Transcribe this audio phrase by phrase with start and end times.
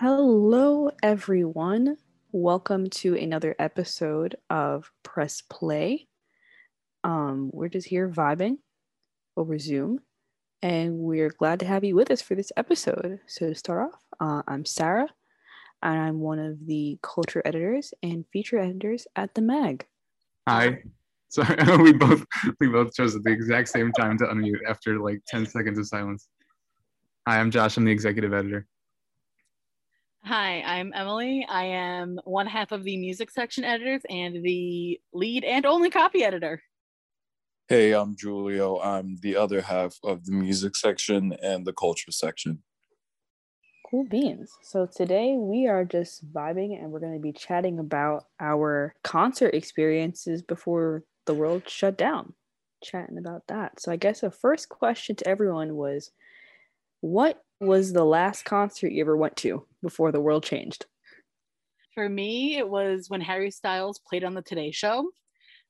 [0.00, 1.96] Hello, everyone.
[2.30, 6.06] Welcome to another episode of Press Play.
[7.02, 8.58] Um, we're just here vibing
[9.36, 9.98] over Zoom,
[10.62, 13.18] and we're glad to have you with us for this episode.
[13.26, 15.08] So, to start off, uh, I'm Sarah,
[15.82, 19.84] and I'm one of the culture editors and feature editors at the Mag.
[20.46, 20.78] Hi.
[21.28, 22.24] Sorry, we both
[22.60, 25.88] we both chose at the exact same time to unmute after like 10 seconds of
[25.88, 26.28] silence.
[27.26, 27.76] Hi, I'm Josh.
[27.76, 28.68] I'm the executive editor.
[30.24, 31.46] Hi, I'm Emily.
[31.48, 36.22] I am one half of the music section editors and the lead and only copy
[36.22, 36.62] editor.
[37.68, 38.78] Hey, I'm Julio.
[38.78, 42.62] I'm the other half of the music section and the culture section.
[43.90, 44.52] Cool beans.
[44.62, 49.54] So today we are just vibing and we're going to be chatting about our concert
[49.54, 52.34] experiences before the world shut down.
[52.84, 53.80] Chatting about that.
[53.80, 56.10] So I guess the first question to everyone was
[57.00, 60.86] what was the last concert you ever went to before the world changed?
[61.94, 65.08] For me, it was when Harry Styles played on the Today Show.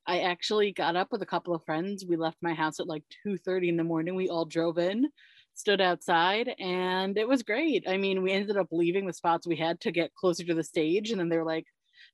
[0.06, 2.04] I actually got up with a couple of friends.
[2.06, 4.14] We left my house at like 2:30 in the morning.
[4.14, 5.08] We all drove in,
[5.54, 7.84] stood outside, and it was great.
[7.86, 10.64] I mean, we ended up leaving the spots we had to get closer to the
[10.64, 11.66] stage, and then they're like,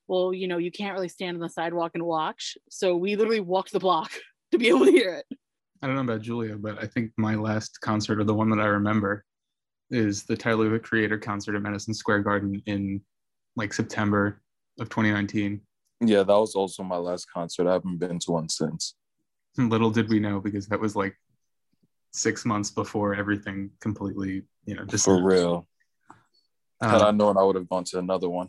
[0.08, 3.40] "Well, you know, you can't really stand on the sidewalk and watch." So we literally
[3.40, 4.10] walked the block
[4.50, 5.38] to be able to hear it.
[5.80, 8.60] I don't know about Julio, but I think my last concert, or the one that
[8.60, 9.24] I remember,
[9.90, 13.02] is the Tyler the Creator concert at Madison Square Garden in
[13.56, 14.40] like September
[14.80, 15.60] of 2019.
[16.00, 17.68] Yeah, that was also my last concert.
[17.68, 18.94] I haven't been to one since.
[19.56, 21.16] Little did we know because that was like
[22.12, 25.68] six months before everything completely, you know, just For real.
[26.80, 28.48] Had I um, known, I would have gone to another one.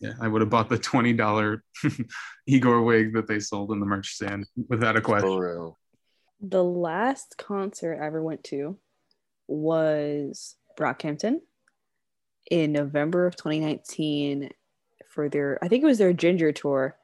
[0.00, 1.62] Yeah, I would have bought the twenty dollar
[2.46, 5.28] Igor wig that they sold in the merch stand without a question.
[5.28, 5.78] For real.
[6.40, 8.78] The last concert I ever went to
[9.48, 11.40] was Brockhampton
[12.50, 14.50] in November of 2019
[15.08, 16.96] for their, I think it was their Ginger tour.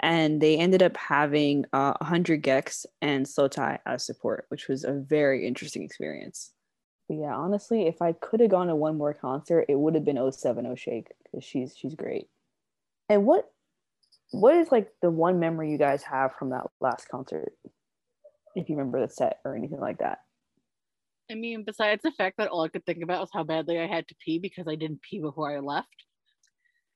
[0.00, 4.92] And they ended up having uh, 100 gecs and Slowthai as support, which was a
[4.92, 6.52] very interesting experience.
[7.08, 10.04] But yeah, honestly, if I could have gone to one more concert, it would have
[10.04, 12.28] been 070 Shake because she's she's great.
[13.08, 13.50] And what
[14.30, 17.52] what is like the one memory you guys have from that last concert?
[18.54, 20.18] If you remember the set or anything like that.
[21.30, 23.86] I mean, besides the fact that all I could think about was how badly I
[23.86, 25.88] had to pee because I didn't pee before I left,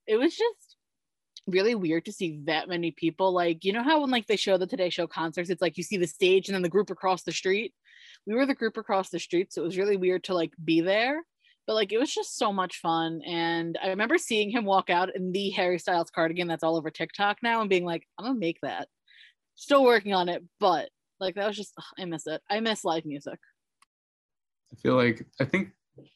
[0.06, 0.76] it was just
[1.47, 3.32] really weird to see that many people.
[3.32, 5.82] Like, you know how when like they show the Today Show concerts, it's like you
[5.82, 7.75] see the stage and then the group across the street.
[8.26, 10.81] We were the group across the street, so it was really weird to like be
[10.81, 11.22] there.
[11.66, 13.21] But like it was just so much fun.
[13.26, 16.91] And I remember seeing him walk out in the Harry Styles cardigan that's all over
[16.91, 18.88] TikTok now and being like, I'm gonna make that.
[19.56, 20.88] Still working on it, but
[21.21, 22.41] like that was just ugh, I miss it.
[22.50, 23.38] I miss live music.
[24.72, 25.71] I feel like I think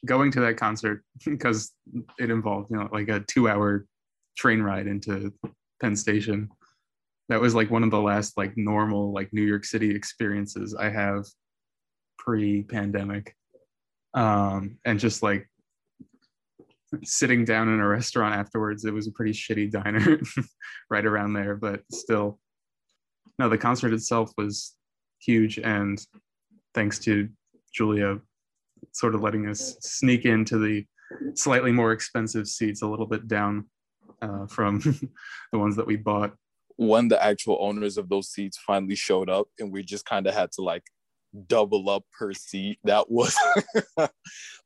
[0.04, 1.72] going to that concert because
[2.18, 3.86] it involved you know like a two hour
[4.36, 5.32] train ride into
[5.80, 6.48] Penn Station.
[7.28, 10.90] That was like one of the last like normal like New York City experiences I
[10.90, 11.24] have
[12.18, 13.34] pre-pandemic.
[14.14, 15.48] Um, and just like
[17.04, 20.20] sitting down in a restaurant afterwards, it was a pretty shitty diner
[20.90, 22.38] right around there, but still.
[23.38, 24.74] No, the concert itself was
[25.20, 26.00] huge, and
[26.74, 27.28] thanks to
[27.76, 28.22] Julio
[28.96, 30.84] sort of letting us sneak into the
[31.34, 33.66] slightly more expensive seats a little bit down
[34.22, 34.80] uh, from
[35.52, 36.32] the ones that we bought.
[36.76, 40.34] When the actual owners of those seats finally showed up and we just kind of
[40.34, 40.84] had to like
[41.46, 43.34] double up per seat, that was
[43.96, 44.10] that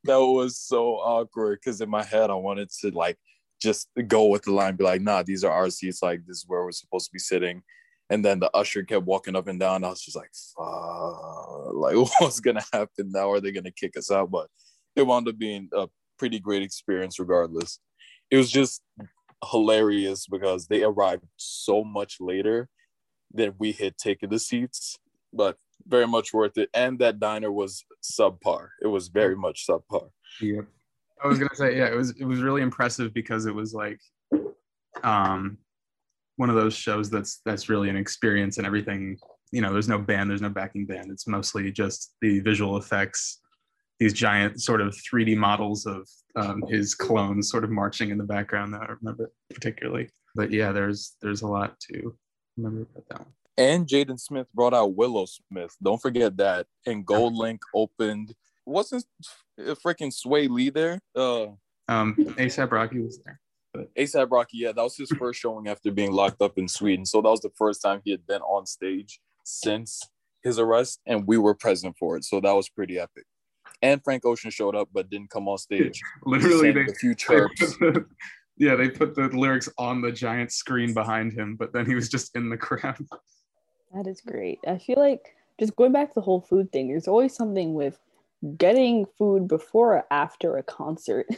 [0.05, 3.17] was so awkward because in my head I wanted to like
[3.61, 6.45] just go with the line, be like, nah, these are our seats, like this is
[6.47, 7.61] where we're supposed to be sitting.
[8.11, 9.85] And then the usher kept walking up and down.
[9.85, 13.31] I was just like, fuck, like what's gonna happen now?
[13.31, 14.29] Are they gonna kick us out?
[14.29, 14.47] But
[14.95, 15.87] it wound up being a
[16.19, 17.79] pretty great experience regardless.
[18.29, 18.81] It was just
[19.49, 22.67] hilarious because they arrived so much later
[23.33, 24.99] than we had taken the seats,
[25.33, 25.57] but
[25.87, 26.69] very much worth it.
[26.73, 28.67] And that diner was subpar.
[28.81, 30.09] It was very much subpar.
[30.41, 30.61] Yeah.
[31.23, 34.01] I was gonna say, yeah, it was it was really impressive because it was like
[35.01, 35.57] um
[36.41, 39.15] one of those shows that's that's really an experience and everything
[39.51, 43.41] you know there's no band there's no backing band it's mostly just the visual effects
[43.99, 48.23] these giant sort of 3d models of um, his clones sort of marching in the
[48.23, 52.11] background that i remember particularly but yeah there's there's a lot to
[52.57, 55.73] remember about that one And Jaden Smith brought out Willow Smith.
[55.87, 56.63] Don't forget that.
[56.87, 58.33] And GoldLink opened.
[58.65, 59.05] Wasn't
[59.59, 60.95] a freaking Swae Lee there?
[61.13, 61.47] Uh,
[61.95, 63.37] um asap rocky was there
[63.97, 67.05] ASAP Rocky, yeah, that was his first showing after being locked up in Sweden.
[67.05, 70.01] So that was the first time he had been on stage since
[70.43, 72.25] his arrest, and we were present for it.
[72.25, 73.25] So that was pretty epic.
[73.81, 76.01] And Frank Ocean showed up but didn't come on stage.
[76.25, 77.77] Literally, they, a few chirps.
[77.77, 78.05] the-
[78.57, 82.09] yeah, they put the lyrics on the giant screen behind him, but then he was
[82.09, 83.03] just in the crowd.
[83.93, 84.59] That is great.
[84.67, 87.99] I feel like just going back to the whole food thing, there's always something with
[88.57, 91.27] getting food before or after a concert.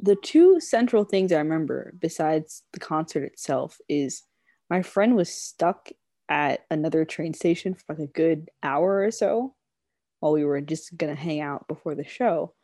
[0.00, 4.22] the two central things I remember, besides the concert itself, is
[4.68, 5.90] my friend was stuck
[6.28, 9.54] at another train station for like a good hour or so
[10.20, 12.54] while we were just gonna hang out before the show.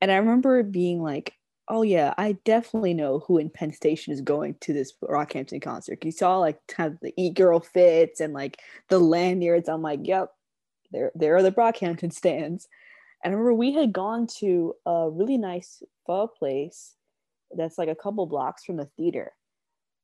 [0.00, 1.34] And I remember being like,
[1.68, 6.04] oh yeah, I definitely know who in Penn Station is going to this Brockhampton concert.
[6.04, 9.68] You saw like kind of the Eat Girl fits and like the lanyards.
[9.68, 10.30] I'm like, yep,
[10.92, 12.68] there there are the Brockhampton stands.
[13.24, 16.94] And I remember we had gone to a really nice pho place
[17.56, 19.32] that's like a couple blocks from the theater.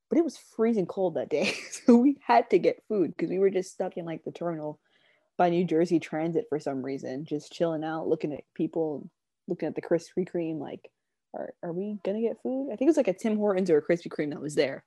[0.09, 1.55] But it was freezing cold that day.
[1.71, 4.81] So we had to get food because we were just stuck in like the terminal
[5.37, 9.09] by New Jersey Transit for some reason, just chilling out, looking at people,
[9.49, 10.91] looking at the Krispy Kreme, like,
[11.35, 12.67] are, are we gonna get food?
[12.67, 14.85] I think it was like a Tim Hortons or a Krispy Kreme that was there.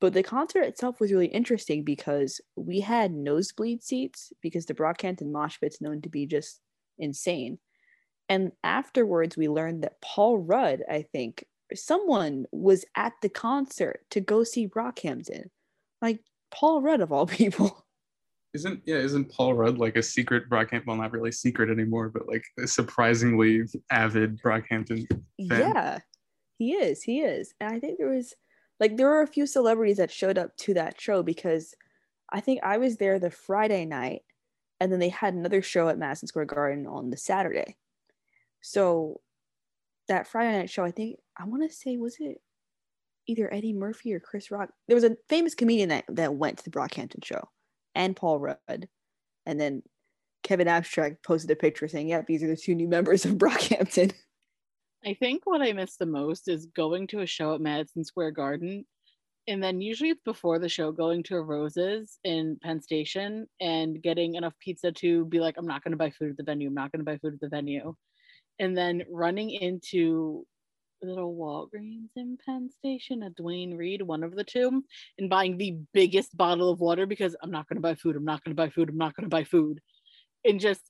[0.00, 5.30] But the concert itself was really interesting because we had nosebleed seats because the Brockhampton
[5.30, 6.60] mosh pit's known to be just
[6.98, 7.58] insane.
[8.28, 11.44] And afterwards, we learned that Paul Rudd, I think,
[11.74, 15.50] someone was at the concert to go see Brockhampton.
[16.02, 16.20] Like
[16.50, 17.86] Paul Rudd, of all people.
[18.54, 18.96] Isn't yeah?
[18.96, 20.86] Isn't Paul Rudd like a secret Brockhampton?
[20.86, 25.20] Well, not really secret anymore, but like a surprisingly avid Brockhampton fan.
[25.48, 25.98] Yeah,
[26.58, 27.02] he is.
[27.02, 27.52] He is.
[27.60, 28.34] And I think there was
[28.80, 31.74] like there were a few celebrities that showed up to that show because
[32.32, 34.22] I think I was there the Friday night
[34.80, 37.76] and then they had another show at Madison Square Garden on the Saturday.
[38.60, 39.20] So
[40.08, 42.40] that Friday night show, I think I want to say was it
[43.26, 44.70] either Eddie Murphy or Chris Rock?
[44.88, 47.48] There was a famous comedian that that went to the Brockhampton show,
[47.94, 48.88] and Paul Rudd,
[49.46, 49.82] and then
[50.42, 54.12] Kevin Abstract posted a picture saying, "Yep, these are the two new members of Brockhampton."
[55.04, 58.32] I think what I miss the most is going to a show at Madison Square
[58.32, 58.84] Garden.
[59.48, 64.02] And then usually it's before the show going to a Roses in Penn Station and
[64.02, 66.68] getting enough pizza to be like, I'm not going to buy food at the venue.
[66.68, 67.94] I'm not going to buy food at the venue.
[68.58, 70.44] And then running into
[71.02, 74.82] little Walgreens in Penn Station a Duane Reade, one of the two,
[75.18, 78.16] and buying the biggest bottle of water because I'm not going to buy food.
[78.16, 78.88] I'm not going to buy food.
[78.88, 79.80] I'm not going to buy food.
[80.44, 80.80] And just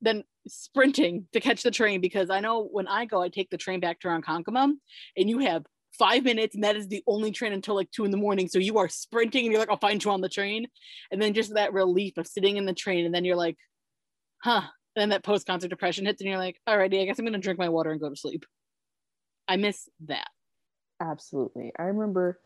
[0.00, 3.56] then sprinting to catch the train because I know when I go, I take the
[3.56, 4.72] train back to Ronkonkoma
[5.16, 5.64] and you have
[5.98, 8.48] five minutes and that is the only train until like two in the morning.
[8.48, 10.66] So you are sprinting and you're like, I'll find you on the train.
[11.10, 13.56] And then just that relief of sitting in the train and then you're like,
[14.42, 14.62] huh.
[14.96, 17.38] And then that post concert depression hits and you're like, alrighty, I guess I'm to
[17.38, 18.44] drink my water and go to sleep.
[19.48, 20.28] I miss that.
[21.00, 21.72] Absolutely.
[21.78, 22.38] I remember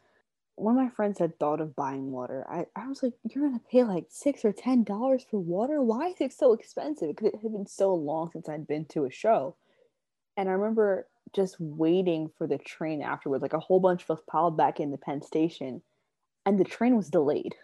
[0.56, 2.44] one of my friends had thought of buying water.
[2.50, 5.80] I, I was like, you're gonna pay like six or ten dollars for water?
[5.82, 7.08] Why is it so expensive?
[7.08, 9.56] Because it had been so long since I'd been to a show.
[10.36, 14.22] And I remember just waiting for the train afterwards, like a whole bunch of us
[14.28, 15.82] piled back in the Penn Station,
[16.46, 17.54] and the train was delayed.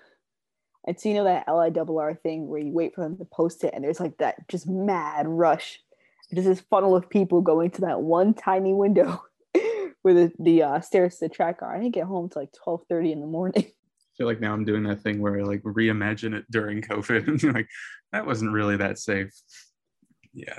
[0.87, 3.73] And so you know that LIRR thing where you wait for them to post it,
[3.75, 5.81] and there's like that just mad rush.
[6.35, 9.23] Just this funnel of people going to that one tiny window
[10.03, 11.75] where the, the uh, stairs to the track are.
[11.75, 13.65] I didn't get home till like twelve thirty in the morning.
[13.67, 17.27] I feel like now I'm doing that thing where I like reimagine it during COVID
[17.43, 17.69] and like,
[18.13, 19.33] that wasn't really that safe.
[20.33, 20.59] Yeah,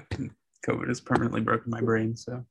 [0.67, 2.15] COVID has permanently broken my brain.
[2.15, 2.45] So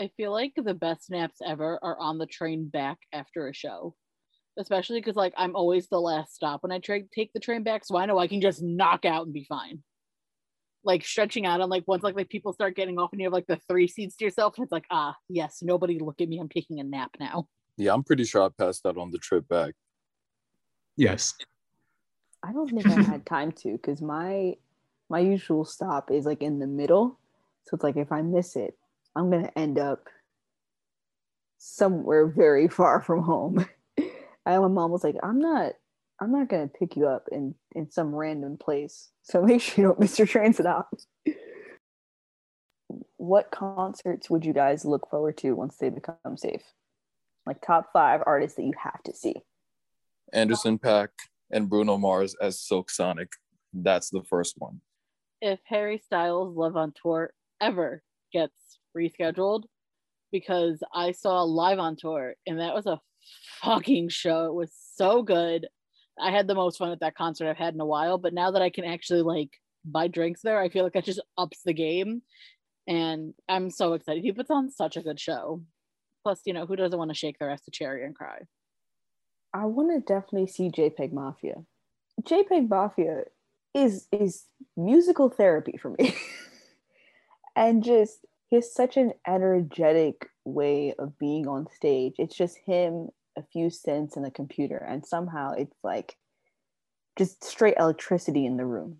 [0.00, 3.94] I feel like the best naps ever are on the train back after a show.
[4.58, 7.84] Especially because like I'm always the last stop when I tra- take the train back,
[7.84, 9.82] so I know I can just knock out and be fine.
[10.84, 13.32] Like stretching out on like once like like people start getting off and you have
[13.32, 16.38] like the three seats to yourself, and it's like ah yes, nobody look at me,
[16.38, 17.48] I'm taking a nap now.
[17.78, 19.74] Yeah, I'm pretty sure I passed out on the trip back.
[20.96, 21.32] yes,
[22.42, 24.56] I don't think I had time to because my
[25.08, 27.18] my usual stop is like in the middle.
[27.64, 28.76] So it's like if I miss it,
[29.14, 30.08] I'm gonna end up
[31.58, 33.66] somewhere very far from home.
[34.44, 35.74] And my mom was like, I'm not
[36.20, 39.10] I'm not gonna pick you up in in some random place.
[39.22, 40.92] So make sure you don't miss your transit stop.
[43.16, 46.62] what concerts would you guys look forward to once they become safe?
[47.46, 49.36] Like top five artists that you have to see.
[50.32, 51.08] Anderson .Paak
[51.50, 53.32] and Bruno Mars as Silk Sonic.
[53.72, 54.80] That's the first one.
[55.40, 58.02] If Harry Styles Love on Tour ever
[58.32, 59.64] gets rescheduled,
[60.30, 63.00] because I saw Live on Tour and that was a
[63.62, 64.46] fucking show.
[64.46, 65.68] It was so good.
[66.20, 68.50] I had the most fun at that concert I've had in a while, but now
[68.50, 69.50] that I can actually like
[69.84, 72.22] buy drinks there, I feel like that just ups the game.
[72.86, 74.22] And I'm so excited.
[74.22, 75.62] He puts on such a good show.
[76.22, 78.40] Plus, you know, who doesn't want to shake their ass to cherry and cry?
[79.54, 81.64] I want to definitely see JPEG Mafia.
[82.22, 83.24] JPEG Mafia
[83.74, 84.44] is is
[84.76, 86.14] musical therapy for me.
[87.56, 92.12] and just he has such an energetic way of being on stage.
[92.18, 96.18] It's just him, a few synths, and a computer, and somehow it's like
[97.16, 98.98] just straight electricity in the room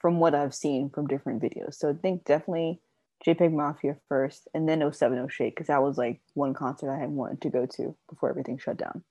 [0.00, 1.74] from what I've seen from different videos.
[1.74, 2.80] So I think definitely
[3.26, 7.10] JPEG Mafia first, and then 070 Shake, because that was like one concert I had
[7.10, 9.02] wanted to go to before everything shut down.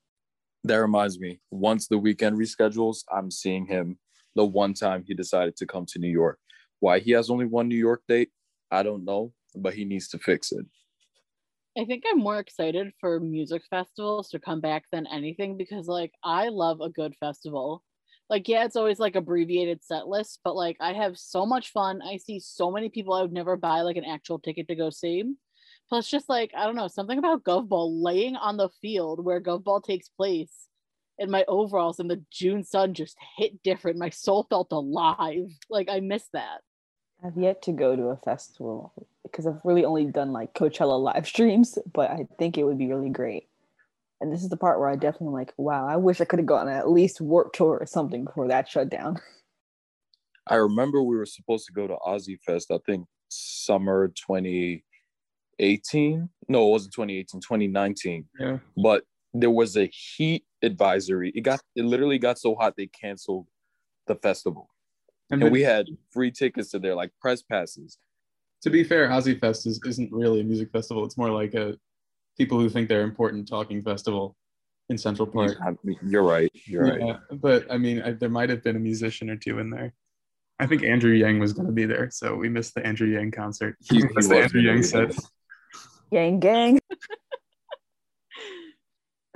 [0.64, 4.00] That reminds me, once the Weeknd reschedules, I'm seeing him
[4.38, 6.40] the one time he decided to come to New York.
[6.80, 8.30] Why he has only one New York date,
[8.72, 10.66] I don't know, but he needs to fix it.
[11.78, 16.12] I think I'm more excited for music festivals to come back than anything because, like,
[16.24, 17.82] I love a good festival.
[18.30, 22.02] Like, yeah, it's always like abbreviated set list, but like, I have so much fun.
[22.02, 24.90] I see so many people I would never buy like an actual ticket to go
[24.90, 25.24] see.
[25.90, 29.42] Plus, just like, I don't know, something about Gov Ball laying on the field where
[29.42, 30.68] Gov Ball takes place
[31.20, 33.98] in my overalls and the June sun just hit different.
[33.98, 35.50] My soul felt alive.
[35.70, 36.62] Like, I miss that.
[37.24, 41.28] I've yet to go to a festival because I've really only done like Coachella live
[41.28, 43.48] streams, but I think it would be really great.
[44.20, 46.46] And this is the part where I definitely like, wow, I wish I could have
[46.46, 49.20] gone at least Warped Tour or something before that shut down.
[50.48, 56.30] I remember we were supposed to go to OZY Fest, I think summer 2018.
[56.50, 58.26] No, it wasn't 2018, 2019.
[58.40, 58.58] Yeah.
[58.82, 61.32] But there was a heat advisory.
[61.36, 63.48] It got it literally got so hot they canceled
[64.08, 64.71] the festival.
[65.32, 67.98] And, And we had free tickets to there, like press passes.
[68.64, 71.04] to be fair, OZY Fest is, isn't really a music festival.
[71.06, 71.78] It's more like a
[72.38, 74.36] people who think they're important talking festival
[74.90, 75.58] in Central Park.
[76.04, 76.52] You're right.
[76.66, 77.00] You're right.
[77.02, 79.94] Yeah, but I mean, I, there might have been a musician or two in there.
[80.60, 83.32] I think Andrew Yang was going to be there, so we missed the Andrew Yang
[83.32, 83.78] concert.
[83.80, 85.16] He- he missed the Andrew Yang set.
[86.12, 86.80] Gang, gang.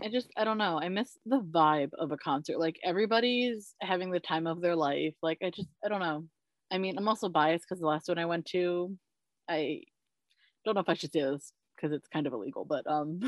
[0.05, 0.79] I just I don't know.
[0.79, 2.59] I miss the vibe of a concert.
[2.59, 5.15] Like everybody's having the time of their life.
[5.23, 6.25] Like I just I don't know.
[6.71, 8.95] I mean, I'm also biased because the last one I went to,
[9.49, 9.81] I
[10.63, 13.19] don't know if I should say this because it's kind of illegal, but um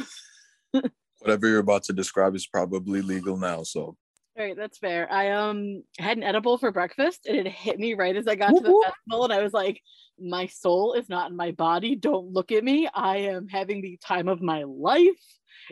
[1.19, 3.63] Whatever you're about to describe is probably legal now.
[3.63, 3.97] So
[4.37, 5.11] all right, that's fair.
[5.11, 8.55] I um had an edible for breakfast and it hit me right as I got
[8.55, 9.81] to the festival and I was like,
[10.19, 11.95] my soul is not in my body.
[11.95, 12.87] Don't look at me.
[12.93, 15.09] I am having the time of my life.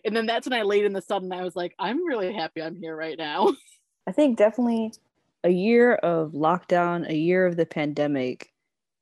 [0.04, 2.34] And then that's when I laid in the sun and I was like, I'm really
[2.34, 3.54] happy I'm here right now.
[4.08, 4.94] I think definitely
[5.44, 8.52] a year of lockdown, a year of the pandemic,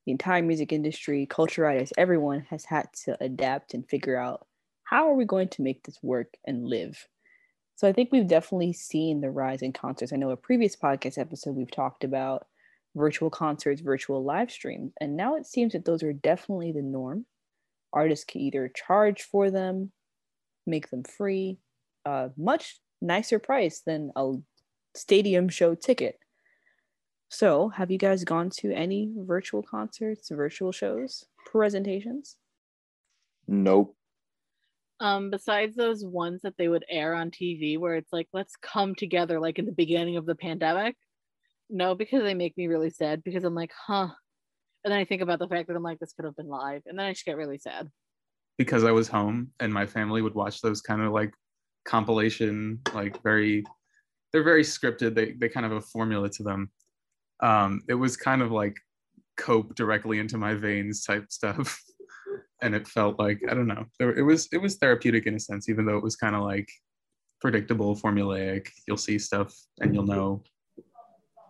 [0.06, 4.46] the entire music industry, culture writers, everyone has had to adapt and figure out
[4.84, 7.08] how are we going to make this work and live.
[7.76, 10.14] So I think we've definitely seen the rise in concerts.
[10.14, 12.46] I know a previous podcast episode we've talked about
[12.96, 17.26] virtual concerts, virtual live streams, and now it seems that those are definitely the norm.
[17.92, 19.92] Artists can either charge for them,
[20.66, 21.60] make them free,
[22.06, 24.34] uh, much nicer price than a
[24.96, 26.18] stadium show ticket.
[27.30, 32.38] So, have you guys gone to any virtual concerts, virtual shows, presentations?
[33.48, 33.96] nope.
[35.00, 38.96] um besides those ones that they would air on TV where it's like let's come
[38.96, 40.96] together like in the beginning of the pandemic
[41.70, 44.10] no because they make me really sad because I'm like huh
[44.84, 46.84] and then I think about the fact that I'm like this could have been live
[46.86, 47.90] and then I just get really sad
[48.58, 51.34] because I was home and my family would watch those kind of like
[51.86, 53.64] compilation, like very,
[54.32, 55.16] they're very scripted.
[55.16, 56.72] They they kind of have a formula to them.
[57.42, 58.76] Um, it was kind of like
[59.38, 61.82] cope directly into my veins type stuff,
[62.62, 63.86] and it felt like I don't know.
[64.00, 66.44] There, it was it was therapeutic in a sense, even though it was kind of
[66.44, 66.70] like
[67.42, 68.70] predictable, formulaic.
[68.88, 70.44] You'll see stuff and you'll know.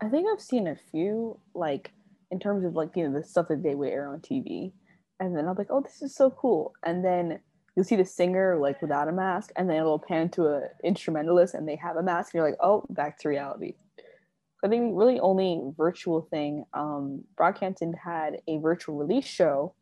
[0.01, 1.91] I think I've seen a few, like
[2.31, 4.73] in terms of like you know the stuff that they would air on TV,
[5.19, 7.39] and then I'm like, oh, this is so cool, and then
[7.75, 11.53] you'll see the singer like without a mask, and then it'll pan to a instrumentalist
[11.53, 13.75] and they have a mask, and you're like, oh, back to reality.
[14.63, 16.63] I think really only virtual thing.
[16.73, 19.75] Um, Brockhampton had a virtual release show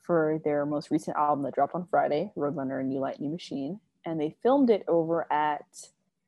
[0.00, 3.78] for their most recent album that dropped on Friday, Roadrunner: and New Light, New Machine,
[4.06, 5.66] and they filmed it over at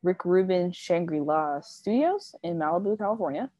[0.03, 3.51] Rick Rubin Shangri La Studios in Malibu, California,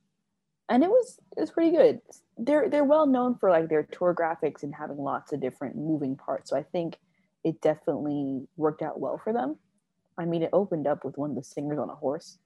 [0.69, 2.01] and it was it was pretty good.
[2.39, 6.17] They're they're well known for like their tour graphics and having lots of different moving
[6.17, 6.51] parts.
[6.51, 6.99] So I think
[7.45, 9.57] it definitely worked out well for them.
[10.17, 12.39] I mean, it opened up with one of the singers on a horse.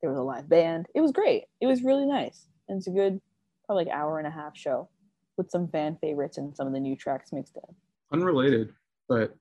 [0.00, 0.86] There was a live band.
[0.94, 1.44] It was great.
[1.60, 3.20] It was really nice, and it's a good
[3.66, 4.88] probably like hour and a half show
[5.36, 7.74] with some fan favorites and some of the new tracks mixed in.
[8.12, 8.72] Unrelated,
[9.08, 9.36] but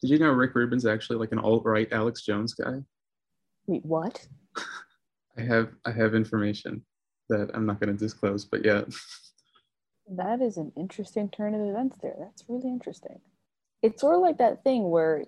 [0.00, 2.76] did you know Rick Rubin's actually like an alt-right Alex Jones guy?
[3.66, 4.24] Wait, what?
[5.38, 6.82] I have I have information
[7.28, 8.82] that I'm not going to disclose, but yeah,
[10.08, 12.14] That is an interesting turn of events there.
[12.18, 13.20] That's really interesting.
[13.82, 15.24] It's sort of like that thing where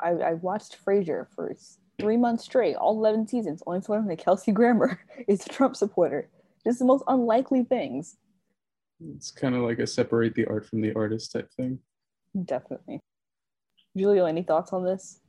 [0.00, 1.54] I, I watched Frasier for
[1.98, 5.76] three months straight, all 11 seasons, only to learn that Kelsey Grammer is a Trump
[5.76, 6.28] supporter.
[6.64, 8.16] Just the most unlikely things.
[9.14, 11.78] It's kind of like a separate the art from the artist type thing.
[12.44, 13.00] Definitely.
[13.94, 15.20] Julio, any thoughts on this?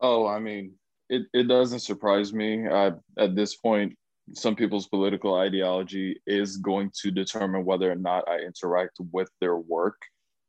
[0.00, 0.72] Oh, I mean,
[1.08, 2.68] it, it doesn't surprise me.
[2.68, 3.96] I, at this point,
[4.34, 9.56] some people's political ideology is going to determine whether or not I interact with their
[9.56, 10.00] work,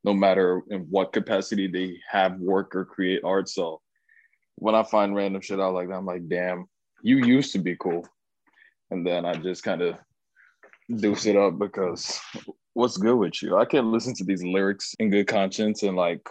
[0.04, 3.50] no matter in what capacity they have work or create art.
[3.50, 3.82] So
[4.56, 6.68] when I find random shit out like that, I'm like, damn,
[7.02, 8.08] you used to be cool.
[8.92, 9.98] And then I just kind of
[10.96, 12.20] deuce it up because
[12.74, 13.58] what's good with you?
[13.58, 16.28] I can't listen to these lyrics in good conscience and like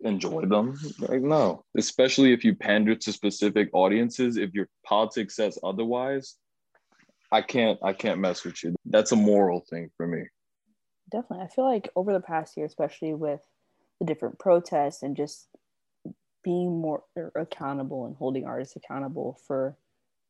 [0.00, 0.78] enjoy them.
[0.98, 4.36] Like, no, especially if you pander to specific audiences.
[4.36, 6.36] If your politics says otherwise,
[7.34, 8.76] I can't I can't mess with you.
[8.86, 10.22] That's a moral thing for me.
[11.10, 11.44] Definitely.
[11.44, 13.40] I feel like over the past year, especially with
[13.98, 15.48] the different protests and just
[16.44, 17.02] being more
[17.34, 19.76] accountable and holding artists accountable for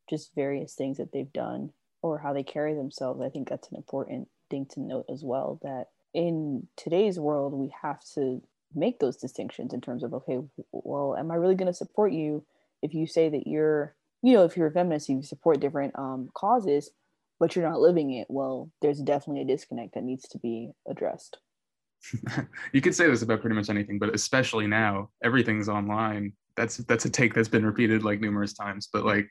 [0.08, 3.76] just various things that they've done or how they carry themselves, I think that's an
[3.76, 8.40] important thing to note as well that in today's world we have to
[8.74, 10.38] make those distinctions in terms of okay
[10.72, 12.44] well am i really going to support you
[12.82, 13.94] if you say that you're
[14.24, 16.90] you know if you're a feminist you support different um, causes
[17.38, 21.38] but you're not living it well there's definitely a disconnect that needs to be addressed.
[22.72, 26.32] You could say this about pretty much anything but especially now everything's online.
[26.56, 29.28] That's that's a take that's been repeated like numerous times but like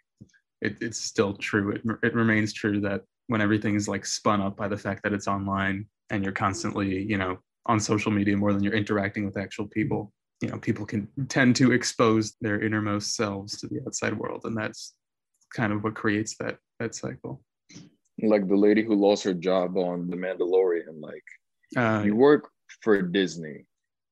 [0.61, 1.71] it, it's still true.
[1.71, 5.13] It, it remains true that when everything is like spun up by the fact that
[5.13, 9.37] it's online and you're constantly you know on social media more than you're interacting with
[9.37, 10.11] actual people
[10.43, 14.57] you know people can tend to expose their innermost selves to the outside world and
[14.57, 14.93] that's
[15.55, 17.41] kind of what creates that that cycle.
[18.21, 21.23] Like the lady who lost her job on the mandalorian like
[21.77, 22.49] uh, you work
[22.81, 23.65] for disney.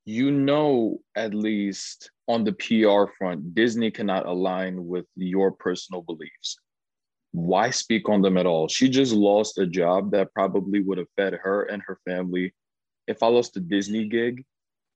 [0.06, 6.58] You know at least on the pr front disney cannot align with your personal beliefs.
[7.34, 8.70] Why speak on them at all?
[8.70, 12.54] She just lost a job that probably would have fed her and her family.
[13.08, 14.44] If I lost a Disney gig,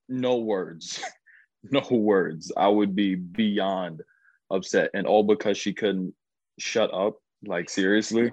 [0.09, 0.99] no words,
[1.71, 2.51] no words.
[2.57, 4.01] I would be beyond
[4.51, 6.13] upset, and all because she couldn't
[6.59, 7.17] shut up.
[7.45, 8.31] Like seriously,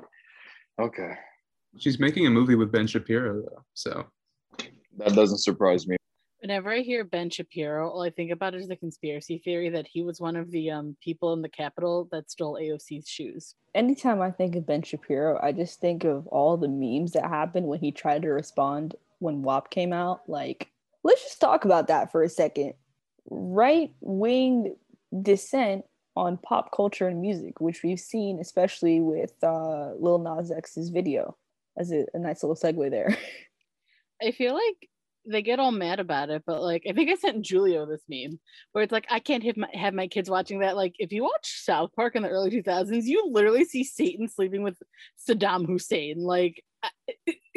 [0.80, 1.12] okay.
[1.78, 4.06] She's making a movie with Ben Shapiro though, so
[4.98, 5.96] that doesn't surprise me.
[6.40, 10.02] Whenever I hear Ben Shapiro, all I think about is the conspiracy theory that he
[10.02, 13.54] was one of the um, people in the Capitol that stole AOC's shoes.
[13.76, 17.68] Anytime I think of Ben Shapiro, I just think of all the memes that happened
[17.68, 20.22] when he tried to respond when WAP came out.
[20.26, 20.68] Like,
[21.04, 22.74] let's just talk about that for a second.
[23.30, 24.76] Right wing
[25.20, 25.84] dissent
[26.16, 31.36] on pop culture and music, which we've seen especially with uh, Lil Nas X's video,
[31.78, 33.16] as a, a nice little segue there.
[34.22, 34.88] I feel like
[35.26, 38.40] they get all mad about it, but like I think I sent Julio this meme
[38.72, 40.76] where it's like I can't have my have my kids watching that.
[40.76, 44.62] Like if you watch South Park in the early 2000s, you literally see Satan sleeping
[44.62, 44.76] with
[45.28, 46.18] Saddam Hussein.
[46.18, 46.62] Like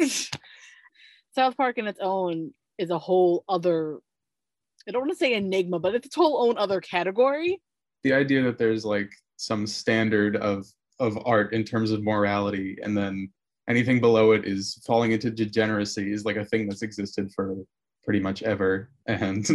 [1.34, 3.98] South Park in its own is a whole other
[4.88, 7.60] I don't want to say enigma, but it's its whole own other category.
[8.04, 10.66] The idea that there's like some standard of
[10.98, 13.28] of art in terms of morality and then
[13.68, 17.54] anything below it is falling into degeneracy is like a thing that's existed for
[18.02, 19.46] pretty much ever and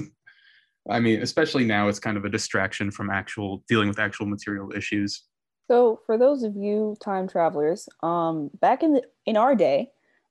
[0.91, 4.71] i mean especially now it's kind of a distraction from actual dealing with actual material
[4.75, 5.23] issues
[5.67, 9.89] so for those of you time travelers um back in the in our day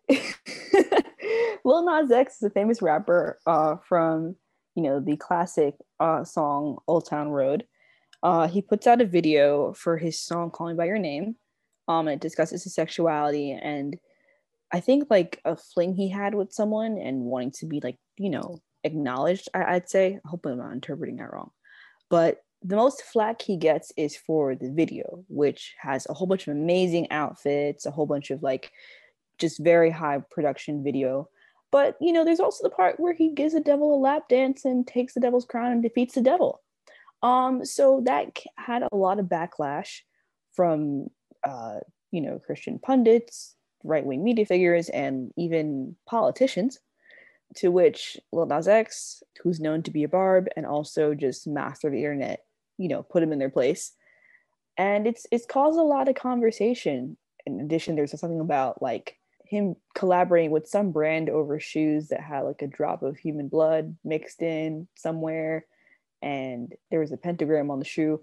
[1.65, 4.37] Lil Nas X is a famous rapper uh, from,
[4.75, 7.65] you know, the classic uh, song Old Town Road.
[8.23, 11.37] Uh, he puts out a video for his song "Call Me by Your Name."
[11.89, 13.99] Um, it discusses his sexuality and
[14.73, 18.31] I think like a fling he had with someone and wanting to be like, you
[18.31, 19.49] know, acknowledged.
[19.55, 20.21] I- I'd say.
[20.25, 21.51] I hope I'm not interpreting that wrong,
[22.09, 26.47] but the most flack he gets is for the video, which has a whole bunch
[26.47, 28.71] of amazing outfits, a whole bunch of like
[29.39, 31.29] just very high production video.
[31.73, 34.65] But you know, there's also the part where he gives the devil a lap dance
[34.65, 36.61] and takes the devil's crown and defeats the devil.
[37.23, 40.01] Um, so that had a lot of backlash
[40.53, 41.09] from
[41.45, 41.79] uh,
[42.11, 43.55] you know Christian pundits,
[43.85, 46.79] right wing media figures, and even politicians.
[47.57, 51.89] To which Lil Nas X, who's known to be a barb and also just master
[51.89, 52.45] of the internet,
[52.79, 53.93] you know, put him in their place.
[54.79, 57.17] And it's it's caused a lot of conversation.
[57.47, 59.19] In addition, there's something about like
[59.51, 63.97] him collaborating with some brand over shoes that had like a drop of human blood
[64.05, 65.67] mixed in somewhere
[66.23, 68.21] and there was a pentagram on the shoe.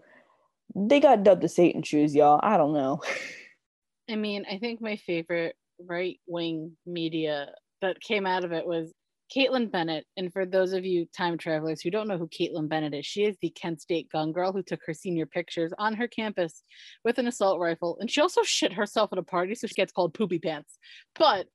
[0.74, 2.40] They got dubbed the satan shoes y'all.
[2.42, 3.02] I don't know.
[4.10, 7.50] I mean i think my favorite right wing media
[7.82, 8.94] that came out of it was
[9.36, 12.94] Kaitlin Bennett, and for those of you time travelers who don't know who Kaitlin Bennett
[12.94, 16.08] is, she is the Kent State gun girl who took her senior pictures on her
[16.08, 16.64] campus
[17.04, 17.98] with an assault rifle.
[18.00, 20.78] And she also shit herself at a party, so she gets called Poopy Pants.
[21.16, 21.48] But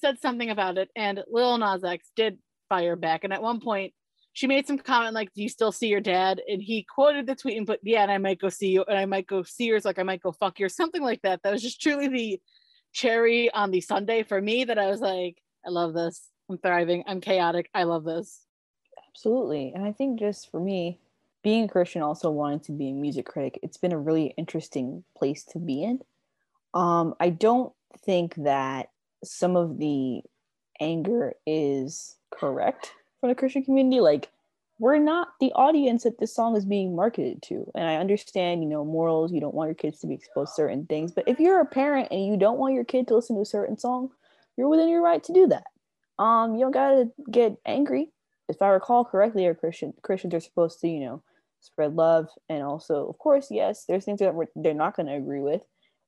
[0.00, 2.38] said something about it, and Lil Nas X did
[2.68, 3.24] fire back.
[3.24, 3.92] And at one point,
[4.32, 7.34] she made some comment like, "Do you still see your dad?" And he quoted the
[7.34, 9.66] tweet and put, "Yeah, and I might go see you, and I might go see
[9.66, 12.08] yours, like I might go fuck you, or something like that." That was just truly
[12.08, 12.40] the
[12.92, 14.64] cherry on the sundae for me.
[14.64, 16.28] That I was like, "I love this.
[16.50, 17.04] I'm thriving.
[17.06, 17.70] I'm chaotic.
[17.74, 18.46] I love this."
[19.08, 19.72] Absolutely.
[19.74, 20.98] And I think just for me,
[21.42, 25.04] being a Christian, also wanting to be a music critic, it's been a really interesting
[25.16, 26.00] place to be in.
[26.74, 27.72] Um, I don't
[28.04, 28.90] think that
[29.24, 30.22] some of the
[30.80, 34.00] anger is correct from the Christian community.
[34.00, 34.28] Like,
[34.78, 37.70] we're not the audience that this song is being marketed to.
[37.74, 40.54] And I understand, you know, morals, you don't want your kids to be exposed to
[40.54, 41.12] certain things.
[41.12, 43.46] But if you're a parent and you don't want your kid to listen to a
[43.46, 44.10] certain song,
[44.56, 45.64] you're within your right to do that.
[46.20, 48.12] Um, you don't gotta get angry.
[48.48, 51.22] If I recall correctly, our Christian Christians are supposed to, you know,
[51.60, 55.62] spread love and also, of course, yes, there's things that they're not gonna agree with,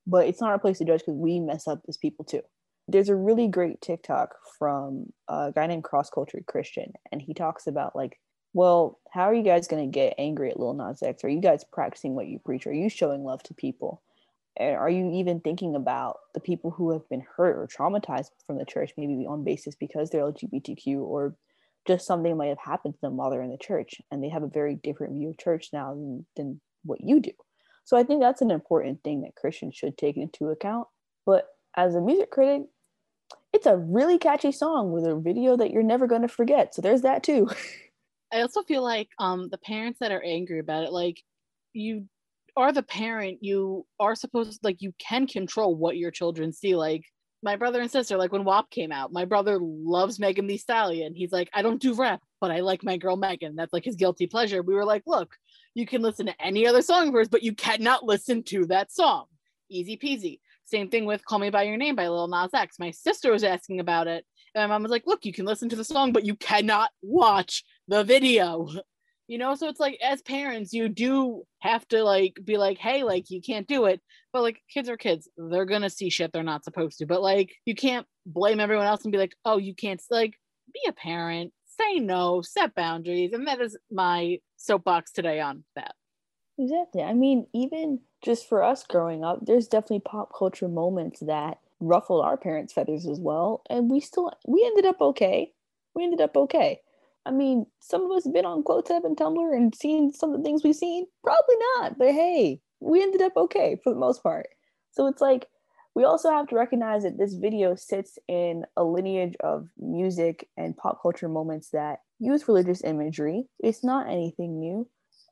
[0.07, 2.41] but it's not our place to judge because we mess up as people too
[2.87, 7.67] there's a really great TikTok from a guy named Cross Cultured Christian, and he talks
[7.67, 8.19] about like,
[8.53, 11.23] well, how are you guys to get angry at Lil Nas X?
[11.23, 12.67] Are you guys practicing what you preach?
[12.67, 14.01] Are you showing love to people?
[14.59, 18.65] Are you even thinking about the people who have been hurt or traumatized from the
[18.65, 21.35] church, maybe on basis because they're LGBTQ or
[21.87, 24.43] just something might have happened to them while they're in the church, and they have
[24.43, 27.31] a very different view of church now than, than what you do.
[27.83, 30.87] So I think that's an important thing that Christians should take into account.
[31.25, 32.63] But as a music critic,
[33.51, 36.73] it's a really catchy song with a video that you're never going to forget.
[36.73, 37.49] So there's that too.
[38.31, 41.21] I also feel like um the parents that are angry about it, like
[41.73, 42.07] you
[42.55, 46.75] are the parent, you are supposed like you can control what your children see.
[46.75, 47.03] Like
[47.41, 51.13] my brother and sister, like when WAP came out, my brother loves Megan Thee Stallion.
[51.13, 53.55] He's like, I don't do rap, but I like my girl Megan.
[53.55, 54.61] That's like his guilty pleasure.
[54.61, 55.35] We were like, look,
[55.73, 58.91] you can listen to any other song of hers, but you cannot listen to that
[58.91, 59.25] song.
[59.69, 60.39] Easy peasy.
[60.65, 62.79] Same thing with Call Me By Your Name by Lil Nas X.
[62.79, 64.25] My sister was asking about it.
[64.55, 66.91] And my mom was like, look, you can listen to the song, but you cannot
[67.01, 68.69] watch the video.
[69.27, 73.03] You know, so it's like as parents, you do have to like be like, hey,
[73.03, 74.01] like you can't do it.
[74.33, 75.29] But like kids are kids.
[75.37, 77.05] They're gonna see shit they're not supposed to.
[77.05, 80.33] But like you can't blame everyone else and be like, oh, you can't like
[80.73, 83.31] be a parent, say no, set boundaries.
[83.33, 85.95] And that is my soapbox today on that.
[86.57, 87.01] Exactly.
[87.01, 92.23] I mean, even just for us growing up, there's definitely pop culture moments that ruffled
[92.23, 93.61] our parents' feathers as well.
[93.69, 95.51] And we still we ended up okay.
[95.95, 96.81] We ended up okay.
[97.25, 100.39] I mean, some of us have been on Quotab and Tumblr and seen some of
[100.39, 101.05] the things we've seen.
[101.23, 104.47] Probably not, but hey, we ended up okay for the most part.
[104.91, 105.47] So it's like
[105.95, 110.75] we also have to recognize that this video sits in a lineage of music and
[110.75, 113.45] pop culture moments that use religious imagery.
[113.59, 114.87] It's not anything new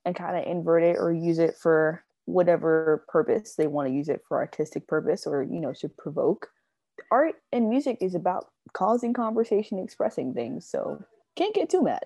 [0.05, 4.07] and kind of invert it or use it for whatever purpose they want to use
[4.09, 6.47] it for artistic purpose or you know to provoke
[7.11, 11.03] art and music is about causing conversation expressing things so
[11.35, 12.03] can't get too mad.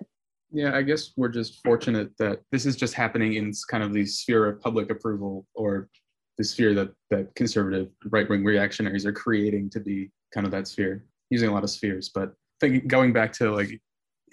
[0.52, 4.06] Yeah i guess we're just fortunate that this is just happening in kind of the
[4.06, 5.90] sphere of public approval or
[6.38, 11.06] the sphere that that conservative right-wing reactionaries are creating to be kind of that sphere
[11.30, 12.10] using a lot of spheres.
[12.14, 13.82] But thinking going back to like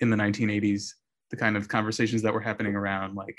[0.01, 0.91] in the 1980s
[1.31, 3.39] the kind of conversations that were happening around like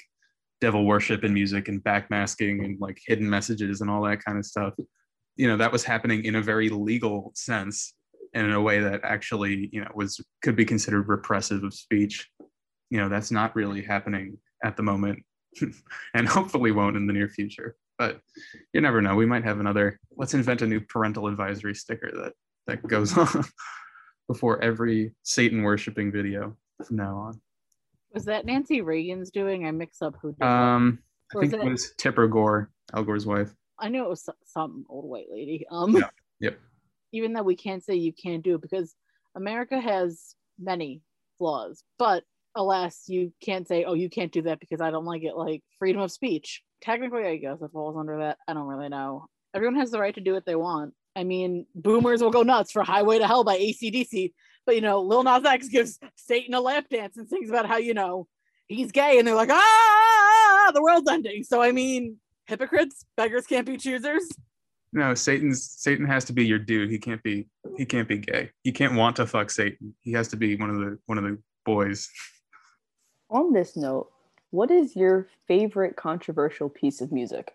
[0.62, 4.46] devil worship in music and backmasking and like hidden messages and all that kind of
[4.46, 4.74] stuff
[5.36, 7.94] you know that was happening in a very legal sense.
[7.94, 8.03] and
[8.34, 12.30] in a way that actually you know was could be considered repressive of speech
[12.90, 15.24] you know that's not really happening at the moment
[16.14, 18.20] and hopefully won't in the near future but
[18.74, 22.34] you never know we might have another let's invent a new parental advisory sticker that
[22.68, 23.44] that goes on
[24.28, 27.42] before every satan worshiping video from now on
[28.14, 29.66] was that Nancy Reagan's doing?
[29.66, 31.00] I mix up who did Um,
[31.36, 33.54] I think it, was Tipper Gore, Al Gore's wife.
[33.80, 35.66] I know it was some old white lady.
[35.72, 36.10] Um, yeah.
[36.40, 36.60] Yep.
[37.14, 38.94] Even though we can't say you can't do it because
[39.36, 41.02] America has many
[41.38, 42.24] flaws, but
[42.56, 45.36] alas, you can't say, oh, you can't do that because I don't like it.
[45.36, 46.62] Like freedom of speech.
[46.82, 48.38] Technically, I guess it falls under that.
[48.48, 49.28] I don't really know.
[49.54, 50.94] Everyone has the right to do what they want.
[51.16, 54.34] I mean, boomers will go nuts for Highway to Hell by AC/DC,
[54.66, 57.78] but you know, Lil Nas X gives Satan a lap dance and sings about how
[57.78, 58.28] you know
[58.68, 61.44] he's gay, and they're like, ah, ah, ah, ah the world's ending.
[61.44, 64.28] So I mean, hypocrites, beggars can't be choosers.
[64.94, 66.92] No, Satan's Satan has to be your dude.
[66.92, 68.52] He can't be he can't be gay.
[68.64, 69.96] He can't want to fuck Satan.
[70.02, 72.10] He has to be one of the one of the boys.
[73.32, 74.12] On this note,
[74.52, 77.52] what is your favorite controversial piece of music?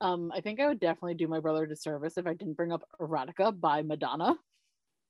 [0.00, 2.70] Um, I think I would definitely do my brother a disservice if I didn't bring
[2.70, 4.36] up Erotica by Madonna.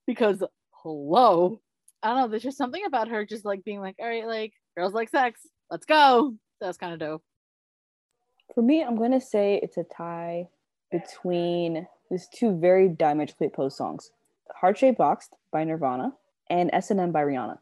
[0.06, 0.42] Because
[0.82, 1.60] hello.
[2.02, 2.28] I don't know.
[2.28, 5.40] There's just something about her just like being like, all right, like girls like sex.
[5.70, 6.34] Let's go.
[6.60, 7.22] That's kind of dope.
[8.54, 10.48] For me, I'm going to say it's a tie
[10.98, 14.10] between these two very diametrically opposed songs
[14.54, 16.12] Heart Shaped Box by Nirvana
[16.48, 17.58] and S&M by Rihanna.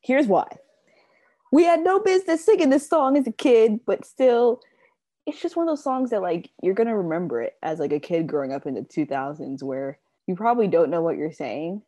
[0.00, 0.46] Here's why.
[1.52, 4.60] We had no business singing this song as a kid, but still,
[5.26, 8.00] it's just one of those songs that like you're gonna remember it as like a
[8.00, 11.82] kid growing up in the 2000s where you probably don't know what you're saying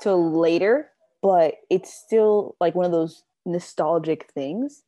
[0.00, 0.90] till later,
[1.22, 4.82] but it's still like one of those nostalgic things.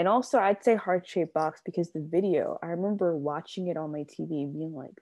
[0.00, 3.92] And also, I'd say heart shaped box because the video, I remember watching it on
[3.92, 4.94] my TV and being like,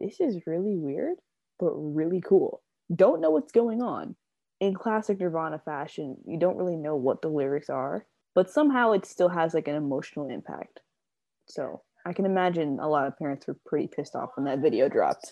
[0.00, 1.16] this is really weird,
[1.60, 2.62] but really cool.
[2.96, 4.16] Don't know what's going on.
[4.58, 9.04] In classic Nirvana fashion, you don't really know what the lyrics are, but somehow it
[9.04, 10.80] still has like an emotional impact.
[11.50, 14.88] So I can imagine a lot of parents were pretty pissed off when that video
[14.88, 15.30] dropped.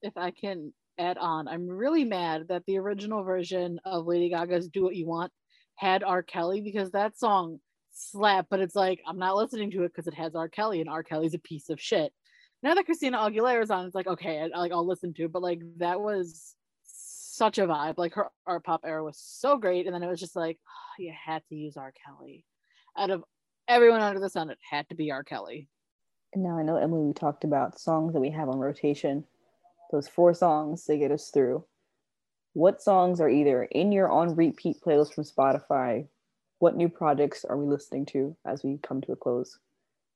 [0.00, 4.68] If I can add on, I'm really mad that the original version of Lady Gaga's
[4.68, 5.32] Do What You Want
[5.74, 6.22] had R.
[6.22, 7.58] Kelly because that song
[7.94, 10.48] slap, but it's like I'm not listening to it because it has R.
[10.48, 11.02] Kelly and R.
[11.02, 12.12] Kelly's a piece of shit.
[12.62, 15.42] Now that Christina Aguilera's on, it's like okay, I, like I'll listen to it, but
[15.42, 16.54] like that was
[16.84, 17.98] such a vibe.
[17.98, 20.94] Like her art pop era was so great, and then it was just like oh,
[21.02, 21.92] you had to use R.
[22.04, 22.44] Kelly.
[22.96, 23.24] Out of
[23.68, 25.24] everyone under the sun, it had to be R.
[25.24, 25.68] Kelly.
[26.36, 29.24] Now I know Emily, we talked about songs that we have on rotation.
[29.92, 31.64] Those four songs they get us through.
[32.54, 36.08] What songs are either in your on repeat playlist from Spotify
[36.58, 39.58] what new projects are we listening to as we come to a close?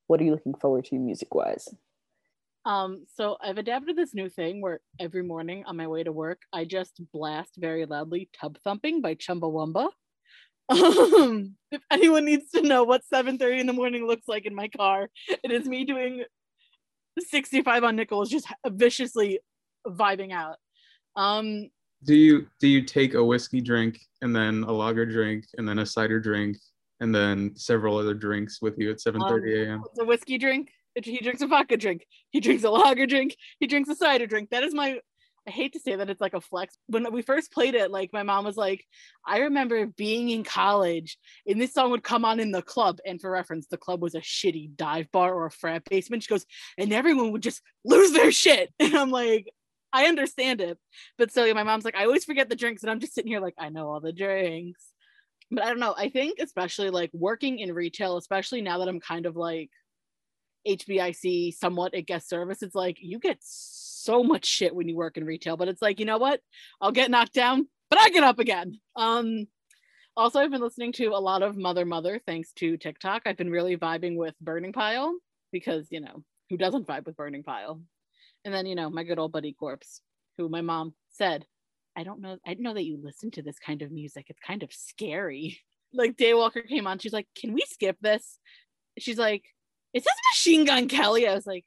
[0.07, 1.69] What are you looking forward to music wise?
[2.65, 6.43] Um, so I've adapted this new thing where every morning on my way to work,
[6.53, 9.89] I just blast very loudly Tub Thumping by Chumbawamba.
[10.71, 14.69] Um, if anyone needs to know what 7:30 in the morning looks like in my
[14.69, 15.09] car,
[15.43, 16.25] it is me doing
[17.19, 19.41] 65 on nickels, just viciously
[19.87, 20.57] vibing out.
[21.17, 21.71] Um,
[22.05, 25.81] do you do you take a whiskey drink and then a lager drink and then
[25.81, 26.57] a cider drink
[27.01, 30.71] and then several other drinks with you at 7 30 a.m um, a whiskey drink.
[31.01, 32.07] He drinks a vodka drink.
[32.31, 33.37] He drinks a lager drink.
[33.61, 34.51] He drinks a cider drink.
[34.51, 35.01] That is my
[35.47, 36.77] i hate to say that it's like a flex.
[36.89, 38.85] When we first played it like my mom was like
[39.25, 42.99] i remember being in college and this song would come on in the club.
[43.07, 46.23] And for reference the club was a shitty dive bar or a frat basement.
[46.23, 48.71] She goes and everyone would just lose their shit.
[48.81, 49.49] And i'm like
[49.93, 50.79] I understand it.
[51.17, 53.41] But so my mom's like, I always forget the drinks, and I'm just sitting here
[53.41, 54.83] like, I know all the drinks.
[55.51, 55.95] But I don't know.
[55.97, 59.71] I think especially like working in retail, especially now that I'm kind of like
[60.67, 65.17] HBIC somewhat at guest service, it's like you get so much shit when you work
[65.17, 66.41] in retail, but it's like, you know what?
[66.81, 68.79] I'll get knocked down, but I get up again.
[68.97, 69.47] Um
[70.17, 73.23] also I've been listening to a lot of Mother Mother thanks to TikTok.
[73.25, 75.15] I've been really vibing with Burning Pile
[75.53, 77.81] because, you know, who doesn't vibe with Burning Pile?
[78.49, 80.01] And then, you know, my good old buddy Corpse,
[80.39, 81.45] who my mom said,
[81.95, 84.25] I don't know, I didn't know that you listen to this kind of music.
[84.29, 85.61] It's kind of scary.
[85.91, 88.39] Like Daywalker came on, she's like, Can we skip this?
[88.99, 89.43] She's like,
[89.95, 91.27] Is this Machine Gun Kelly?
[91.27, 91.65] I was like,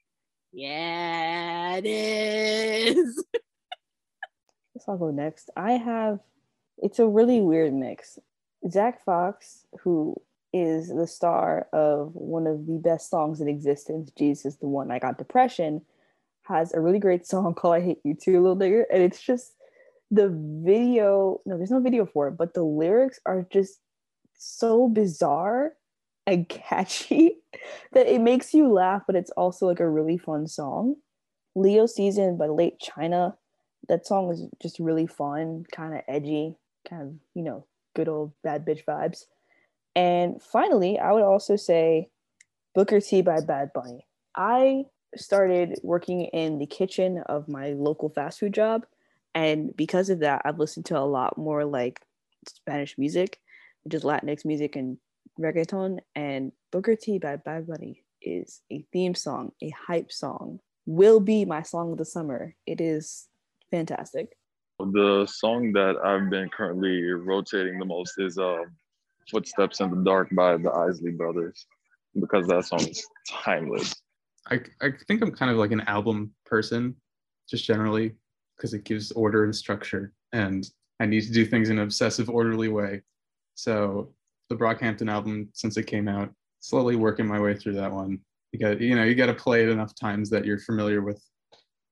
[0.52, 3.24] Yeah, it is.
[4.74, 5.50] Guess I'll go next.
[5.56, 6.20] I have
[6.78, 8.20] it's a really weird mix.
[8.70, 10.14] Zach Fox, who
[10.52, 15.00] is the star of one of the best songs in existence, Jesus the One I
[15.00, 15.82] Got Depression,
[16.44, 18.84] has a really great song called I Hate You Too, Little Nigger.
[18.92, 19.54] And it's just
[20.10, 20.28] the
[20.64, 23.80] video, no, there's no video for it, but the lyrics are just
[24.34, 25.72] so bizarre
[26.26, 27.38] and catchy
[27.92, 30.96] that it makes you laugh, but it's also like a really fun song.
[31.54, 33.36] Leo Season by Late China.
[33.88, 36.56] That song is just really fun, kind of edgy,
[36.88, 39.24] kind of, you know, good old bad bitch vibes.
[39.94, 42.08] And finally, I would also say
[42.74, 44.06] Booker T by Bad Bunny.
[44.34, 44.84] I
[45.16, 48.86] started working in the kitchen of my local fast food job.
[49.34, 52.00] And because of that, I've listened to a lot more like
[52.48, 53.38] Spanish music,
[53.88, 54.98] just Latinx music and
[55.40, 55.98] reggaeton.
[56.14, 61.44] And Booker T by Bad Bunny is a theme song, a hype song, will be
[61.44, 62.54] my song of the summer.
[62.66, 63.28] It is
[63.70, 64.36] fantastic.
[64.78, 68.64] The song that I've been currently rotating the most is uh,
[69.30, 71.66] Footsteps in the Dark by the Isley Brothers
[72.18, 73.94] because that song is timeless.
[74.50, 76.96] I, I think I'm kind of like an album person,
[77.48, 78.12] just generally,
[78.56, 80.68] because it gives order and structure, and
[81.00, 83.02] I need to do things in an obsessive, orderly way.
[83.54, 84.12] So
[84.48, 88.20] the Brockhampton album, since it came out, slowly working my way through that one.
[88.52, 91.22] You got, you know, you got to play it enough times that you're familiar with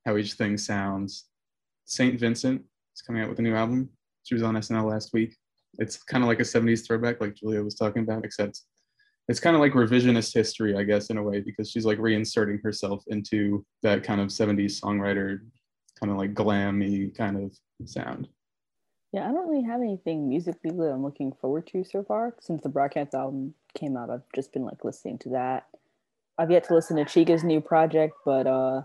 [0.07, 1.27] how each thing sounds.
[1.87, 2.63] Saint Vincent
[2.95, 3.89] is coming out with a new album.
[4.23, 5.37] She was on SNL last week.
[5.79, 8.61] It's kind of like a 70s throwback, like Julio was talking about, except
[9.31, 12.61] it's kind of like revisionist history, I guess, in a way, because she's like reinserting
[12.65, 15.39] herself into that kind of 70s songwriter,
[16.01, 18.27] kind of like glammy kind of sound.
[19.13, 22.35] Yeah, I don't really have anything musically that I'm looking forward to so far.
[22.41, 25.69] Since the Broadcast album came out, I've just been like listening to that.
[26.37, 28.83] I've yet to listen to Chika's new project, but uh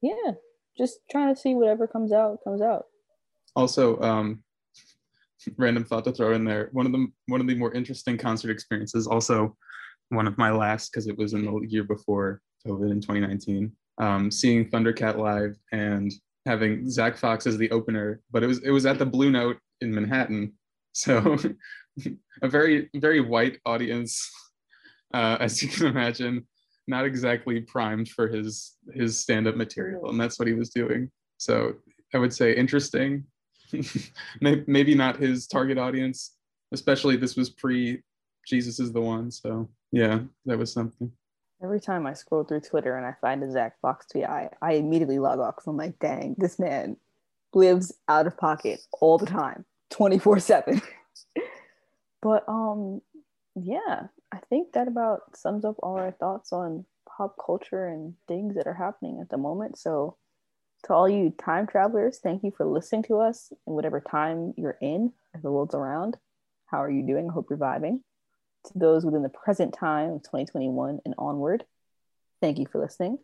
[0.00, 0.32] yeah,
[0.76, 2.84] just trying to see whatever comes out, comes out.
[3.56, 4.44] Also, um,
[5.56, 6.68] random thought to throw in there.
[6.70, 9.08] One of the one of the more interesting concert experiences.
[9.08, 9.56] Also,
[10.10, 13.72] one of my last because it was in the year before COVID in 2019.
[13.98, 16.12] Um, seeing Thundercat live and
[16.46, 19.58] having Zack Fox as the opener, but it was it was at the Blue Note
[19.80, 20.52] in Manhattan,
[20.92, 21.36] so
[22.42, 24.30] a very very white audience,
[25.14, 26.46] uh, as you can imagine,
[26.86, 31.10] not exactly primed for his his stand up material, and that's what he was doing.
[31.36, 31.74] So
[32.14, 33.24] I would say interesting,
[34.40, 36.36] maybe not his target audience,
[36.72, 38.00] especially this was pre
[38.46, 39.30] Jesus is the one.
[39.30, 41.12] So yeah, that was something.
[41.62, 44.74] Every time I scroll through Twitter and I find a Zack Fox tweet, I, I
[44.74, 46.96] immediately log off because I'm like, dang, this man
[47.52, 50.80] lives out of pocket all the time, 24 7.
[52.20, 53.00] But um
[53.54, 58.54] yeah, I think that about sums up all our thoughts on pop culture and things
[58.54, 59.78] that are happening at the moment.
[59.78, 60.16] So
[60.84, 64.78] to all you time travelers, thank you for listening to us in whatever time you're
[64.80, 66.16] in as the world's around.
[66.66, 67.28] How are you doing?
[67.28, 68.00] I hope you're vibing.
[68.66, 71.64] To those within the present time of 2021 and onward,
[72.40, 73.18] thank you for listening.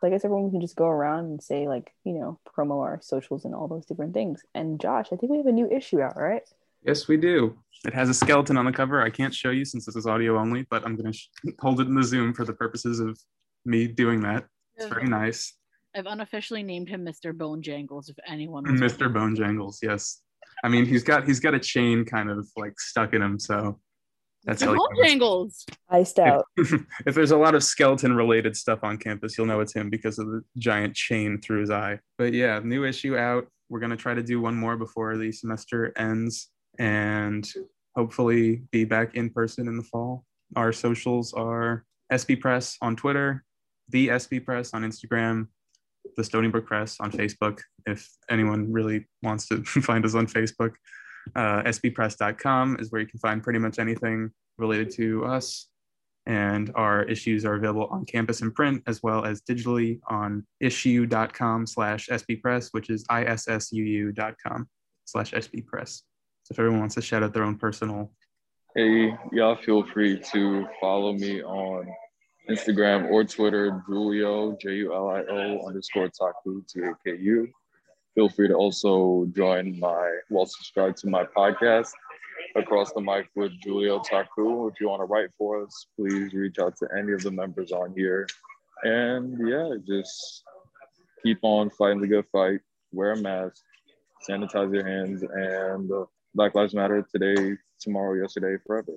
[0.00, 3.00] So I guess everyone can just go around and say like, you know, promo our
[3.02, 4.42] socials and all those different things.
[4.54, 6.42] And Josh, I think we have a new issue out, right?
[6.84, 7.58] Yes, we do.
[7.84, 9.02] It has a skeleton on the cover.
[9.02, 11.80] I can't show you since this is audio only, but I'm going to sh- hold
[11.80, 13.18] it in the Zoom for the purposes of
[13.64, 14.46] me doing that.
[14.76, 15.54] It's very nice.
[15.94, 17.36] I've unofficially named him Mr.
[17.36, 18.08] Bone Jangles.
[18.08, 19.12] If anyone, Mr.
[19.12, 20.22] Bone Jangles, yes.
[20.62, 23.80] I mean, he's got he's got a chain kind of like stuck in him, so
[24.44, 24.66] that's Mr.
[24.66, 24.74] how.
[24.76, 25.66] Bone He Jangles.
[25.90, 26.44] Iced out.
[26.56, 30.18] if there's a lot of skeleton related stuff on campus, you'll know it's him because
[30.18, 31.98] of the giant chain through his eye.
[32.16, 33.46] But yeah, new issue out.
[33.68, 36.48] We're gonna try to do one more before the semester ends,
[36.78, 37.48] and
[37.96, 40.24] hopefully be back in person in the fall.
[40.56, 43.44] Our socials are SB Press on Twitter,
[43.90, 45.48] the SB Press on Instagram,
[46.16, 47.60] the Stony Brook Press on Facebook.
[47.86, 50.72] If anyone really wants to find us on Facebook,
[51.36, 55.68] uh, sbpress.com is where you can find pretty much anything related to us.
[56.26, 61.66] And our issues are available on campus in print as well as digitally on issue.com
[61.66, 64.68] slash sbpress, which is issuu.com
[65.06, 66.02] slash sbpress.
[66.42, 68.12] So if everyone wants to shout out their own personal
[68.78, 71.88] Hey, y'all feel free to follow me on
[72.50, 77.48] Instagram or Twitter, Julio, J U L I O underscore Taku, T A K U.
[78.18, 81.92] Feel free to also join my, well, subscribe to my podcast,
[82.56, 84.66] Across the Mic with Julio Taku.
[84.66, 87.70] If you want to write for us, please reach out to any of the members
[87.70, 88.26] on here.
[88.82, 90.42] And yeah, just
[91.22, 92.58] keep on fighting the good fight,
[92.90, 93.62] wear a mask,
[94.28, 95.88] sanitize your hands, and
[96.34, 98.94] Black Lives Matter today, tomorrow, yesterday, forever.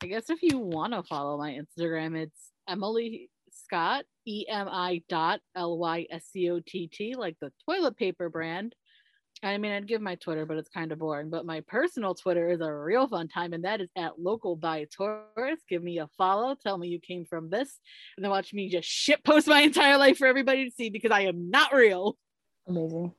[0.00, 5.02] I guess if you want to follow my Instagram, it's Emily Scott, E M I
[5.08, 8.74] dot L Y S C O T T, like the toilet paper brand.
[9.42, 11.30] I mean, I'd give my Twitter, but it's kind of boring.
[11.30, 14.86] But my personal Twitter is a real fun time, and that is at local by
[14.94, 15.60] Taurus.
[15.68, 16.54] Give me a follow.
[16.62, 17.78] Tell me you came from this,
[18.16, 21.10] and then watch me just shit post my entire life for everybody to see because
[21.10, 22.18] I am not real.
[22.68, 23.12] Amazing.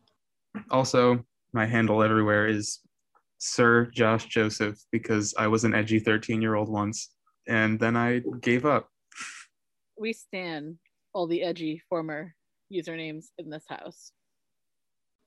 [0.69, 2.79] also my handle everywhere is
[3.39, 7.09] sir josh joseph because i was an edgy 13 year old once
[7.47, 8.90] and then i gave up
[10.01, 10.77] We stand
[11.13, 12.33] all the edgy former
[12.73, 14.11] usernames in this house.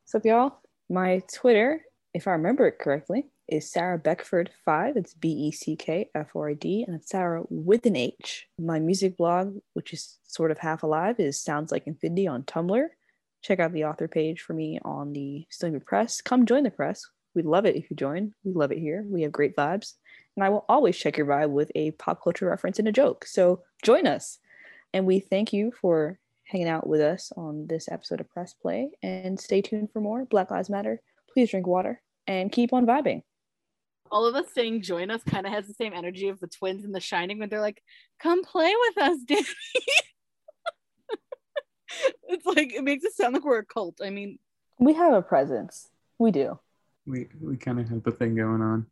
[0.05, 0.59] So, y'all,
[0.91, 1.83] my Twitter,
[2.13, 4.97] if I remember it correctly, is Sarah Beckford five.
[4.97, 8.49] It's B E C K F O R D, and it's Sarah with an H.
[8.59, 12.89] My music blog, which is sort of half alive, is Sounds Like Infinity on Tumblr.
[13.43, 16.21] Check out the author page for me on the Brook Press.
[16.21, 17.07] Come join the press.
[17.37, 18.35] We'd love it if you join.
[18.43, 19.05] We love it here.
[19.09, 19.93] We have great vibes,
[20.35, 23.25] and I will always check your vibe with a pop culture reference and a joke.
[23.25, 24.41] So join us,
[24.95, 28.91] and we thank you for hanging out with us on this episode of Press Play.
[29.03, 31.01] And stay tuned for more Black Lives Matter.
[31.33, 33.23] Please drink water and keep on vibing.
[34.11, 36.85] all of us saying join us kind of has the same energy of the twins
[36.85, 37.83] in The Shining when they're like,
[38.21, 39.45] "Come play with us, Danny."
[42.29, 43.99] it's like it makes it sound like we're a cult.
[44.03, 44.39] I mean,
[44.79, 45.89] We have a presence.
[46.19, 46.59] We do.
[47.07, 48.87] we we kind of have the thing going on